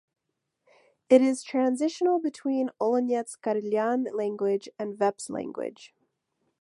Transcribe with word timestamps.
It 1.09 1.21
is 1.21 1.43
transitional 1.43 2.19
between 2.19 2.71
Olonets 2.81 3.37
Karelian 3.39 4.11
language 4.15 4.67
and 4.79 4.97
Veps 4.97 5.29
language. 5.29 5.93